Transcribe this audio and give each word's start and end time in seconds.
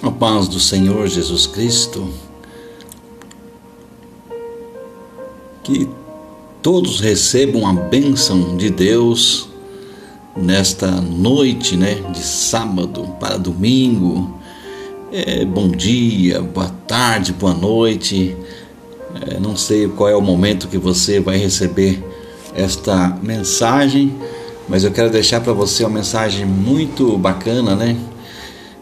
A 0.00 0.12
paz 0.12 0.46
do 0.46 0.60
Senhor 0.60 1.08
Jesus 1.08 1.48
Cristo. 1.48 2.08
Que 5.64 5.88
todos 6.62 7.00
recebam 7.00 7.66
a 7.66 7.72
bênção 7.72 8.56
de 8.56 8.70
Deus 8.70 9.48
nesta 10.36 10.88
noite, 10.88 11.76
né, 11.76 11.96
de 12.12 12.22
sábado 12.22 13.08
para 13.18 13.36
domingo. 13.36 14.38
É, 15.10 15.44
bom 15.44 15.68
dia, 15.68 16.42
boa 16.42 16.70
tarde, 16.86 17.32
boa 17.32 17.54
noite. 17.54 18.36
É, 19.26 19.40
não 19.40 19.56
sei 19.56 19.88
qual 19.88 20.08
é 20.08 20.14
o 20.14 20.22
momento 20.22 20.68
que 20.68 20.78
você 20.78 21.18
vai 21.18 21.38
receber 21.38 22.04
esta 22.54 23.18
mensagem, 23.20 24.14
mas 24.68 24.84
eu 24.84 24.92
quero 24.92 25.10
deixar 25.10 25.40
para 25.40 25.52
você 25.52 25.82
uma 25.82 25.98
mensagem 25.98 26.46
muito 26.46 27.18
bacana, 27.18 27.74
né? 27.74 27.96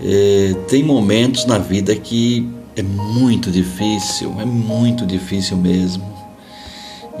É, 0.00 0.54
tem 0.68 0.82
momentos 0.82 1.44
na 1.44 1.58
vida 1.58 1.94
que 1.96 2.48
é 2.76 2.82
muito 2.82 3.50
difícil, 3.50 4.32
é 4.38 4.44
muito 4.44 5.04
difícil 5.04 5.56
mesmo. 5.56 6.04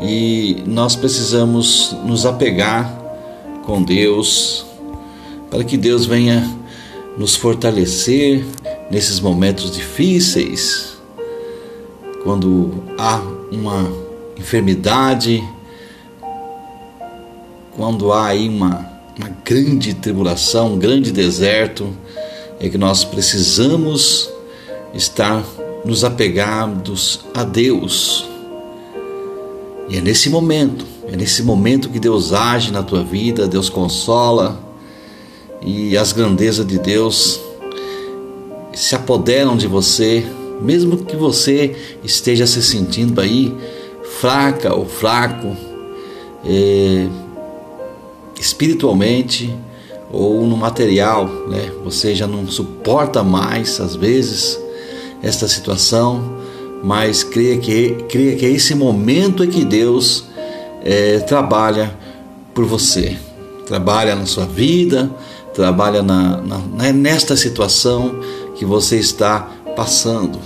E 0.00 0.62
nós 0.64 0.94
precisamos 0.94 1.96
nos 2.04 2.24
apegar 2.24 2.96
com 3.64 3.82
Deus, 3.82 4.64
para 5.50 5.64
que 5.64 5.76
Deus 5.76 6.06
venha 6.06 6.48
nos 7.18 7.34
fortalecer 7.34 8.46
nesses 8.88 9.18
momentos 9.18 9.72
difíceis, 9.72 10.96
quando 12.22 12.84
há 12.96 13.20
uma 13.50 13.90
enfermidade, 14.38 15.42
quando 17.76 18.12
há 18.12 18.28
aí 18.28 18.48
uma, 18.48 18.88
uma 19.18 19.30
grande 19.44 19.94
tribulação, 19.94 20.74
um 20.74 20.78
grande 20.78 21.10
deserto 21.10 21.92
é 22.60 22.68
que 22.68 22.78
nós 22.78 23.04
precisamos 23.04 24.30
estar 24.92 25.44
nos 25.84 26.04
apegados 26.04 27.20
a 27.34 27.44
Deus. 27.44 28.26
E 29.88 29.96
é 29.96 30.00
nesse 30.00 30.28
momento, 30.28 30.84
é 31.06 31.16
nesse 31.16 31.42
momento 31.42 31.88
que 31.88 31.98
Deus 31.98 32.32
age 32.32 32.72
na 32.72 32.82
tua 32.82 33.02
vida, 33.02 33.46
Deus 33.46 33.68
consola 33.68 34.60
e 35.62 35.96
as 35.96 36.12
grandezas 36.12 36.66
de 36.66 36.78
Deus 36.78 37.40
se 38.72 38.94
apoderam 38.94 39.56
de 39.56 39.66
você, 39.66 40.24
mesmo 40.60 40.98
que 40.98 41.16
você 41.16 41.74
esteja 42.04 42.46
se 42.46 42.62
sentindo 42.62 43.20
aí 43.20 43.54
fraca 44.20 44.74
ou 44.74 44.86
fraco, 44.86 45.56
é, 46.44 47.06
espiritualmente, 48.38 49.54
ou 50.10 50.46
no 50.46 50.56
material, 50.56 51.26
né? 51.48 51.70
Você 51.84 52.14
já 52.14 52.26
não 52.26 52.46
suporta 52.46 53.22
mais 53.22 53.80
às 53.80 53.94
vezes 53.94 54.58
esta 55.22 55.46
situação, 55.46 56.38
mas 56.82 57.22
creia 57.22 57.58
que 57.58 57.90
creia 58.08 58.36
que 58.36 58.46
é 58.46 58.50
esse 58.50 58.74
momento 58.74 59.42
é 59.42 59.46
que 59.46 59.64
Deus 59.64 60.24
é, 60.84 61.18
trabalha 61.20 61.94
por 62.54 62.64
você, 62.64 63.16
trabalha 63.66 64.14
na 64.14 64.26
sua 64.26 64.46
vida, 64.46 65.10
trabalha 65.54 66.02
na, 66.02 66.40
na, 66.40 66.58
né, 66.58 66.92
nesta 66.92 67.36
situação 67.36 68.20
que 68.54 68.64
você 68.64 68.96
está 68.96 69.50
passando. 69.76 70.38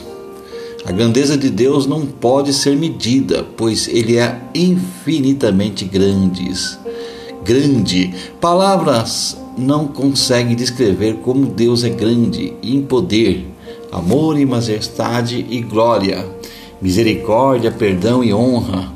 A 0.85 0.91
grandeza 0.91 1.39
de 1.39 1.49
Deus 1.49 1.87
não 1.87 2.05
pode 2.05 2.53
ser 2.53 2.77
medida, 2.77 3.47
pois 3.57 3.87
Ele 3.87 4.17
é 4.17 4.41
infinitamente 4.53 5.85
grandes, 5.85 6.77
grande. 7.45 8.13
Palavras 8.41 9.37
não 9.56 9.86
consegue 9.86 10.55
descrever 10.55 11.19
como 11.22 11.47
Deus 11.47 11.84
é 11.84 11.89
grande 11.89 12.55
em 12.62 12.83
poder, 12.83 13.47
amor 13.91 14.39
e 14.39 14.47
majestade 14.47 15.47
e 15.48 15.61
glória, 15.61 16.27
misericórdia, 16.81 17.70
perdão 17.70 18.25
e 18.25 18.32
honra. 18.32 18.93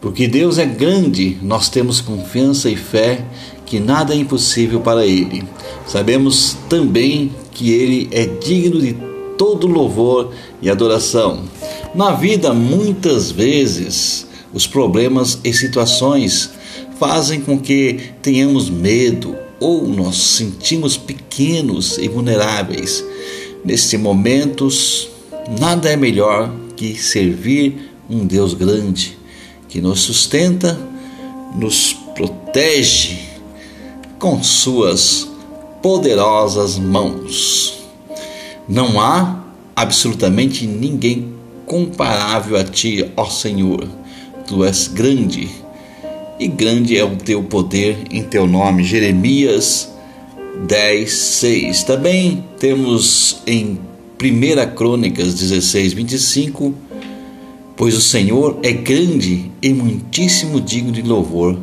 Porque 0.00 0.26
Deus 0.26 0.58
é 0.58 0.64
grande, 0.64 1.36
nós 1.42 1.68
temos 1.68 2.00
confiança 2.00 2.70
e 2.70 2.76
fé 2.76 3.24
que 3.66 3.78
nada 3.78 4.14
é 4.14 4.16
impossível 4.16 4.80
para 4.80 5.06
Ele. 5.06 5.44
Sabemos 5.86 6.56
também 6.68 7.30
que 7.52 7.70
Ele 7.70 8.08
é 8.10 8.24
digno 8.24 8.80
de 8.80 8.96
todo 9.36 9.66
louvor 9.66 10.32
e 10.60 10.70
adoração. 10.70 11.42
Na 11.94 12.12
vida, 12.12 12.52
muitas 12.52 13.30
vezes, 13.30 14.26
os 14.52 14.66
problemas 14.66 15.38
e 15.44 15.52
situações 15.52 16.50
fazem 16.98 17.40
com 17.40 17.58
que 17.58 18.12
tenhamos 18.20 18.68
medo, 18.68 19.36
ou 19.60 19.86
nós 19.86 20.16
sentimos 20.16 20.96
pequenos 20.96 21.98
e 21.98 22.08
vulneráveis. 22.08 23.04
Nesses 23.64 24.00
momentos, 24.00 25.10
nada 25.60 25.90
é 25.90 25.96
melhor 25.96 26.50
que 26.74 26.96
servir 26.96 27.92
um 28.08 28.26
Deus 28.26 28.54
grande 28.54 29.18
que 29.68 29.80
nos 29.80 30.00
sustenta, 30.00 30.80
nos 31.54 31.92
protege 32.14 33.18
com 34.18 34.42
suas 34.42 35.28
poderosas 35.82 36.78
mãos. 36.78 37.78
Não 38.68 39.00
há 39.00 39.44
absolutamente 39.76 40.66
ninguém 40.66 41.34
comparável 41.66 42.56
a 42.56 42.64
ti, 42.64 43.10
ó 43.16 43.26
Senhor. 43.26 43.86
Tu 44.46 44.64
és 44.64 44.88
grande 44.88 45.48
e 46.40 46.48
grande 46.48 46.96
é 46.96 47.04
o 47.04 47.16
teu 47.16 47.42
poder 47.42 47.98
em 48.10 48.22
teu 48.22 48.46
nome. 48.46 48.82
Jeremias 48.82 49.92
10, 50.66 51.12
6. 51.12 51.82
Também 51.84 52.42
temos 52.58 53.42
em 53.46 53.78
1 54.18 54.74
Crônicas 54.74 55.34
16, 55.34 55.92
25. 55.92 56.74
Pois 57.76 57.94
o 57.94 58.00
Senhor 58.00 58.58
é 58.62 58.72
grande 58.72 59.50
e 59.60 59.72
muitíssimo 59.74 60.60
digno 60.62 60.92
de 60.92 61.02
louvor, 61.02 61.58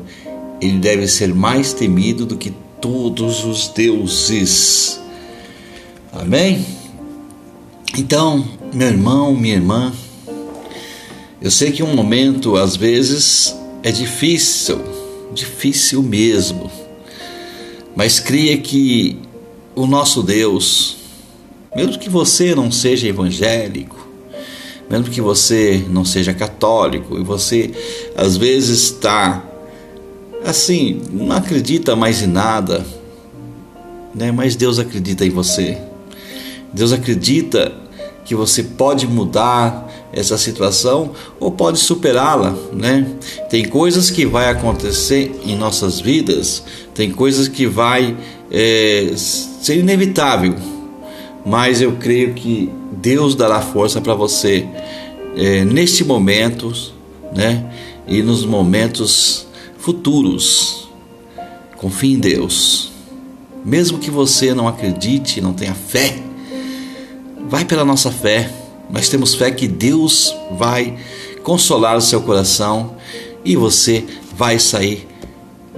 ele 0.62 0.78
deve 0.78 1.08
ser 1.08 1.34
mais 1.34 1.74
temido 1.74 2.26
do 2.26 2.38
que 2.38 2.54
todos 2.80 3.44
os 3.46 3.70
deuses. 3.70 5.00
Amém? 6.12 6.64
Então, 7.98 8.48
meu 8.74 8.88
irmão, 8.90 9.36
minha 9.36 9.56
irmã, 9.56 9.92
eu 11.42 11.50
sei 11.50 11.72
que 11.72 11.82
um 11.82 11.96
momento 11.96 12.56
às 12.56 12.76
vezes 12.76 13.56
é 13.84 13.92
difícil, 13.92 14.80
difícil 15.34 16.02
mesmo. 16.02 16.70
Mas 17.96 18.20
cria 18.20 18.58
que 18.58 19.18
o 19.76 19.86
nosso 19.88 20.22
Deus, 20.22 20.98
mesmo 21.76 21.98
que 21.98 22.10
você 22.10 22.54
não 22.56 22.72
seja 22.72 23.08
evangélico, 23.08 24.08
mesmo 24.90 25.10
que 25.10 25.22
você 25.22 25.84
não 25.90 26.06
seja 26.06 26.34
católico 26.34 27.20
e 27.20 27.24
você 27.24 27.72
às 28.16 28.38
vezes 28.38 28.84
está 28.84 29.44
assim, 30.46 31.02
não 31.12 31.32
acredita 31.36 31.96
mais 31.96 32.22
em 32.22 32.28
nada, 32.28 32.86
né? 34.16 34.32
Mas 34.32 34.56
Deus 34.56 34.80
acredita 34.80 35.26
em 35.26 35.30
você. 35.30 35.78
Deus 36.74 36.94
acredita 36.94 37.87
que 38.28 38.36
você 38.36 38.62
pode 38.62 39.08
mudar 39.08 39.90
essa 40.12 40.38
situação 40.38 41.12
ou 41.40 41.50
pode 41.50 41.80
superá-la, 41.80 42.54
né? 42.74 43.08
Tem 43.50 43.64
coisas 43.64 44.12
que 44.12 44.26
vai 44.26 44.50
acontecer 44.50 45.40
em 45.46 45.56
nossas 45.56 46.02
vidas, 46.02 46.62
tem 46.94 47.10
coisas 47.10 47.48
que 47.48 47.66
vai 47.66 48.18
é, 48.52 49.14
ser 49.16 49.78
inevitável, 49.80 50.56
mas 51.46 51.82
eu 51.82 51.94
creio 51.94 52.34
que 52.34 52.70
Deus 52.92 53.34
dará 53.34 53.62
força 53.62 54.02
para 54.02 54.14
você 54.14 54.68
é, 55.38 55.64
neste 55.64 56.04
momento, 56.04 56.74
né? 57.34 57.66
E 58.06 58.22
nos 58.22 58.44
momentos 58.44 59.48
futuros. 59.78 60.90
Confie 61.78 62.14
em 62.14 62.20
Deus. 62.20 62.92
Mesmo 63.64 64.00
que 64.00 64.12
você 64.12 64.54
não 64.54 64.68
acredite, 64.68 65.40
não 65.40 65.54
tenha 65.54 65.74
fé, 65.74 66.27
vai 67.50 67.66
pela 67.66 67.86
nossa 67.86 68.12
fé 68.12 68.52
nós 68.90 69.10
temos 69.10 69.36
fé 69.36 69.52
que 69.52 69.68
Deus 69.68 70.34
vai 70.52 70.98
consolar 71.44 71.98
o 71.98 72.02
seu 72.02 72.22
coração 72.22 72.96
e 73.44 73.56
você 73.56 74.04
vai 74.36 74.60
sair 74.60 75.08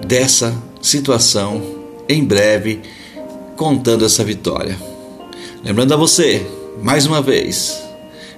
dessa 0.06 0.56
situação 0.82 1.62
em 2.08 2.24
breve 2.24 2.82
contando 3.56 4.06
essa 4.06 4.24
vitória. 4.24 4.78
Lembrando 5.64 5.94
a 5.94 5.98
você, 5.98 6.46
mais 6.82 7.06
uma 7.06 7.22
vez, 7.22 7.82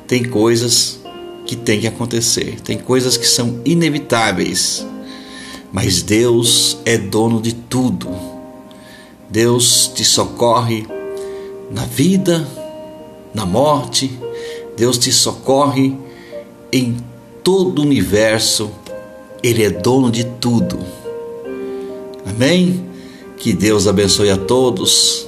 tem 0.07 0.23
coisas 0.23 0.99
que 1.45 1.55
tem 1.55 1.81
que 1.81 1.87
acontecer, 1.87 2.59
tem 2.61 2.77
coisas 2.77 3.17
que 3.17 3.27
são 3.27 3.61
inevitáveis, 3.65 4.85
mas 5.71 6.01
Deus 6.01 6.77
é 6.85 6.97
dono 6.97 7.41
de 7.41 7.53
tudo. 7.53 8.09
Deus 9.29 9.91
te 9.93 10.03
socorre 10.03 10.85
na 11.69 11.85
vida, 11.85 12.45
na 13.33 13.45
morte, 13.45 14.11
Deus 14.75 14.97
te 14.97 15.11
socorre 15.11 15.95
em 16.71 16.97
todo 17.43 17.79
o 17.79 17.81
universo, 17.83 18.71
Ele 19.43 19.63
é 19.63 19.69
dono 19.69 20.11
de 20.11 20.23
tudo. 20.23 20.79
Amém? 22.25 22.85
Que 23.37 23.53
Deus 23.53 23.87
abençoe 23.87 24.29
a 24.29 24.37
todos. 24.37 25.27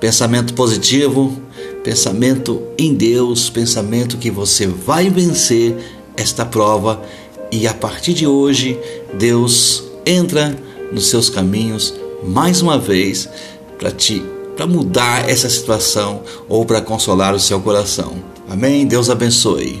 Pensamento 0.00 0.54
positivo, 0.54 1.36
pensamento 1.82 2.62
em 2.78 2.94
Deus, 2.94 3.50
pensamento 3.50 4.16
que 4.16 4.30
você 4.30 4.66
vai 4.66 5.10
vencer 5.10 5.76
esta 6.16 6.44
prova 6.44 7.02
e 7.50 7.66
a 7.66 7.74
partir 7.74 8.12
de 8.12 8.26
hoje 8.26 8.78
Deus 9.14 9.84
entra 10.04 10.56
nos 10.92 11.08
seus 11.08 11.30
caminhos 11.30 11.94
mais 12.22 12.60
uma 12.60 12.78
vez 12.78 13.28
para 13.78 13.90
te 13.90 14.22
para 14.58 14.66
mudar 14.66 15.30
essa 15.30 15.48
situação 15.48 16.22
ou 16.48 16.66
para 16.66 16.80
consolar 16.80 17.32
o 17.32 17.38
seu 17.38 17.60
coração. 17.60 18.16
Amém. 18.50 18.88
Deus 18.88 19.08
abençoe. 19.08 19.80